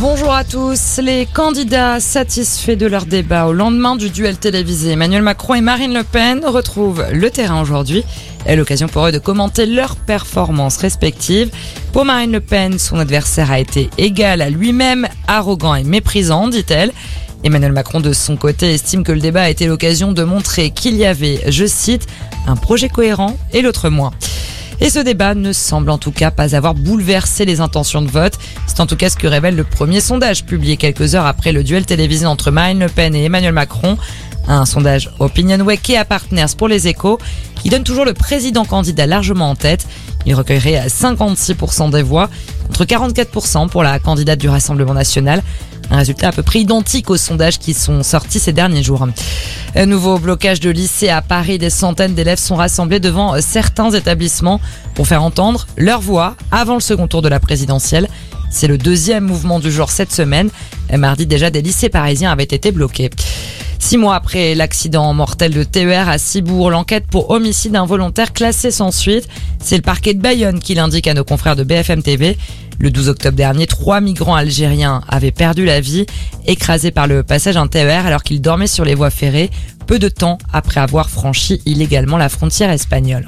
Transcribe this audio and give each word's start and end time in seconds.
Bonjour 0.00 0.32
à 0.32 0.44
tous. 0.44 1.00
Les 1.02 1.26
candidats 1.26 1.98
satisfaits 1.98 2.76
de 2.76 2.86
leur 2.86 3.04
débat 3.04 3.46
au 3.46 3.52
lendemain 3.52 3.96
du 3.96 4.10
duel 4.10 4.36
télévisé, 4.36 4.92
Emmanuel 4.92 5.22
Macron 5.22 5.54
et 5.54 5.60
Marine 5.60 5.92
Le 5.92 6.04
Pen 6.04 6.44
retrouvent 6.44 7.04
le 7.12 7.30
terrain 7.30 7.60
aujourd'hui. 7.60 8.04
L'occasion 8.48 8.86
pour 8.86 9.06
eux 9.06 9.10
de 9.10 9.18
commenter 9.18 9.66
leurs 9.66 9.96
performances 9.96 10.76
respectives. 10.76 11.50
Pour 11.92 12.04
Marine 12.04 12.30
Le 12.30 12.40
Pen, 12.40 12.78
son 12.78 13.00
adversaire 13.00 13.50
a 13.50 13.58
été 13.58 13.90
égal 13.98 14.40
à 14.40 14.50
lui-même, 14.50 15.08
arrogant 15.26 15.74
et 15.74 15.82
méprisant, 15.82 16.46
dit-elle. 16.46 16.92
Emmanuel 17.42 17.72
Macron, 17.72 17.98
de 17.98 18.12
son 18.12 18.36
côté, 18.36 18.74
estime 18.74 19.02
que 19.02 19.10
le 19.10 19.20
débat 19.20 19.42
a 19.42 19.50
été 19.50 19.66
l'occasion 19.66 20.12
de 20.12 20.22
montrer 20.22 20.70
qu'il 20.70 20.94
y 20.94 21.06
avait, 21.06 21.42
je 21.48 21.66
cite, 21.66 22.06
un 22.46 22.54
projet 22.54 22.88
cohérent 22.88 23.36
et 23.52 23.62
l'autre 23.62 23.88
moins. 23.88 24.12
Et 24.80 24.90
ce 24.90 25.00
débat 25.00 25.34
ne 25.34 25.52
semble 25.52 25.90
en 25.90 25.98
tout 25.98 26.12
cas 26.12 26.30
pas 26.30 26.54
avoir 26.54 26.74
bouleversé 26.74 27.44
les 27.44 27.60
intentions 27.60 28.00
de 28.00 28.08
vote. 28.08 28.34
C'est 28.66 28.80
en 28.80 28.86
tout 28.86 28.96
cas 28.96 29.10
ce 29.10 29.16
que 29.16 29.26
révèle 29.26 29.56
le 29.56 29.64
premier 29.64 30.00
sondage 30.00 30.44
publié 30.44 30.76
quelques 30.76 31.14
heures 31.14 31.26
après 31.26 31.52
le 31.52 31.64
duel 31.64 31.84
télévisé 31.84 32.26
entre 32.26 32.50
Marine 32.50 32.78
Le 32.78 32.88
Pen 32.88 33.14
et 33.14 33.24
Emmanuel 33.24 33.52
Macron. 33.52 33.98
Un 34.46 34.64
sondage 34.64 35.10
OpinionWay 35.18 35.78
et 35.88 35.96
à 35.96 36.04
Partners 36.04 36.54
pour 36.56 36.68
les 36.68 36.86
échos 36.86 37.18
qui 37.56 37.70
donne 37.70 37.82
toujours 37.82 38.04
le 38.04 38.14
président 38.14 38.64
candidat 38.64 39.06
largement 39.06 39.50
en 39.50 39.56
tête. 39.56 39.86
Il 40.28 40.34
recueillerait 40.34 40.88
56% 40.88 41.90
des 41.90 42.02
voix 42.02 42.28
contre 42.66 42.84
44% 42.84 43.70
pour 43.70 43.82
la 43.82 43.98
candidate 43.98 44.38
du 44.38 44.50
Rassemblement 44.50 44.92
national. 44.92 45.42
Un 45.90 45.96
résultat 45.96 46.28
à 46.28 46.32
peu 46.32 46.42
près 46.42 46.60
identique 46.60 47.08
aux 47.08 47.16
sondages 47.16 47.58
qui 47.58 47.72
sont 47.72 48.02
sortis 48.02 48.38
ces 48.38 48.52
derniers 48.52 48.82
jours. 48.82 49.08
Un 49.74 49.86
nouveau 49.86 50.18
blocage 50.18 50.60
de 50.60 50.68
lycée 50.68 51.08
à 51.08 51.22
Paris. 51.22 51.56
Des 51.56 51.70
centaines 51.70 52.12
d'élèves 52.12 52.38
sont 52.38 52.56
rassemblés 52.56 53.00
devant 53.00 53.40
certains 53.40 53.90
établissements 53.90 54.60
pour 54.94 55.06
faire 55.06 55.22
entendre 55.22 55.66
leur 55.78 56.02
voix 56.02 56.36
avant 56.50 56.74
le 56.74 56.80
second 56.80 57.08
tour 57.08 57.22
de 57.22 57.28
la 57.30 57.40
présidentielle. 57.40 58.06
C'est 58.50 58.68
le 58.68 58.76
deuxième 58.76 59.24
mouvement 59.24 59.60
du 59.60 59.72
jour 59.72 59.88
cette 59.88 60.12
semaine. 60.12 60.50
Mardi 60.94 61.24
déjà, 61.24 61.48
des 61.48 61.62
lycées 61.62 61.88
parisiens 61.88 62.32
avaient 62.32 62.44
été 62.44 62.70
bloqués. 62.70 63.08
Six 63.88 63.96
mois 63.96 64.16
après 64.16 64.54
l'accident 64.54 65.14
mortel 65.14 65.54
de 65.54 65.64
TER 65.64 66.10
à 66.10 66.18
Cibourg, 66.18 66.70
l'enquête 66.70 67.06
pour 67.06 67.30
homicide 67.30 67.74
involontaire 67.74 68.34
classé 68.34 68.70
sans 68.70 68.90
suite, 68.90 69.26
c'est 69.60 69.76
le 69.76 69.82
parquet 69.82 70.12
de 70.12 70.20
Bayonne 70.20 70.60
qui 70.60 70.74
l'indique 70.74 71.06
à 71.06 71.14
nos 71.14 71.24
confrères 71.24 71.56
de 71.56 71.64
BFM 71.64 72.02
TV. 72.02 72.36
Le 72.78 72.90
12 72.90 73.08
octobre 73.08 73.34
dernier, 73.34 73.66
trois 73.66 74.02
migrants 74.02 74.34
algériens 74.34 75.00
avaient 75.08 75.30
perdu 75.30 75.64
la 75.64 75.80
vie, 75.80 76.04
écrasés 76.46 76.90
par 76.90 77.06
le 77.06 77.22
passage 77.22 77.54
d'un 77.54 77.66
TER 77.66 78.04
alors 78.04 78.24
qu'ils 78.24 78.42
dormaient 78.42 78.66
sur 78.66 78.84
les 78.84 78.94
voies 78.94 79.08
ferrées, 79.08 79.48
peu 79.86 79.98
de 79.98 80.10
temps 80.10 80.36
après 80.52 80.80
avoir 80.80 81.08
franchi 81.08 81.62
illégalement 81.64 82.18
la 82.18 82.28
frontière 82.28 82.68
espagnole. 82.68 83.24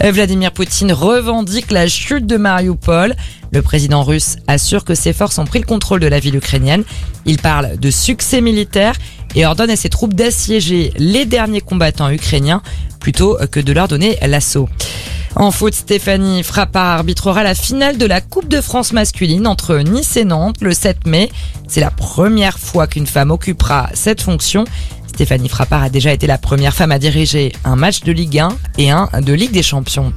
Vladimir 0.00 0.52
Poutine 0.52 0.92
revendique 0.92 1.70
la 1.70 1.86
chute 1.86 2.26
de 2.26 2.36
Mariupol. 2.36 3.14
Le 3.52 3.62
président 3.62 4.02
russe 4.02 4.36
assure 4.48 4.84
que 4.84 4.94
ses 4.94 5.12
forces 5.12 5.38
ont 5.38 5.44
pris 5.44 5.60
le 5.60 5.66
contrôle 5.66 6.00
de 6.00 6.06
la 6.06 6.18
ville 6.18 6.34
ukrainienne. 6.34 6.82
Il 7.24 7.38
parle 7.38 7.78
de 7.78 7.90
succès 7.90 8.40
militaire 8.40 8.94
et 9.34 9.46
ordonne 9.46 9.70
à 9.70 9.76
ses 9.76 9.88
troupes 9.88 10.14
d'assiéger 10.14 10.92
les 10.96 11.24
derniers 11.24 11.60
combattants 11.60 12.10
ukrainiens 12.10 12.62
plutôt 13.00 13.36
que 13.50 13.60
de 13.60 13.72
leur 13.72 13.88
donner 13.88 14.18
l'assaut. 14.22 14.68
En 15.34 15.50
foot, 15.50 15.72
Stéphanie 15.72 16.42
Frappard 16.42 16.98
arbitrera 16.98 17.42
la 17.42 17.54
finale 17.54 17.96
de 17.96 18.04
la 18.04 18.20
Coupe 18.20 18.48
de 18.48 18.60
France 18.60 18.92
masculine 18.92 19.46
entre 19.46 19.76
Nice 19.78 20.16
et 20.16 20.24
Nantes 20.24 20.60
le 20.60 20.74
7 20.74 21.06
mai. 21.06 21.30
C'est 21.68 21.80
la 21.80 21.90
première 21.90 22.58
fois 22.58 22.86
qu'une 22.86 23.06
femme 23.06 23.30
occupera 23.30 23.88
cette 23.94 24.20
fonction. 24.20 24.64
Stéphanie 25.06 25.48
Frappard 25.48 25.84
a 25.84 25.90
déjà 25.90 26.12
été 26.12 26.26
la 26.26 26.38
première 26.38 26.74
femme 26.74 26.92
à 26.92 26.98
diriger 26.98 27.52
un 27.64 27.76
match 27.76 28.00
de 28.00 28.12
Ligue 28.12 28.38
1 28.38 28.50
et 28.78 28.90
un 28.90 29.08
de 29.20 29.32
Ligue 29.32 29.52
des 29.52 29.62
Champions. 29.62 30.12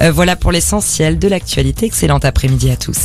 voilà 0.00 0.34
pour 0.34 0.50
l'essentiel 0.50 1.18
de 1.18 1.28
l'actualité. 1.28 1.86
Excellent 1.86 2.18
après-midi 2.18 2.70
à 2.70 2.76
tous. 2.76 3.00